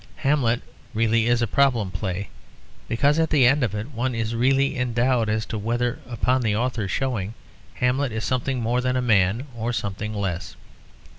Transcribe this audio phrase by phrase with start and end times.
[0.15, 0.63] Hamlet
[0.95, 2.27] really is a problem play
[2.87, 6.41] because at the end of it one is really in doubt as to whether upon
[6.41, 7.35] the author's showing
[7.75, 10.55] Hamlet is something more than a man or something less.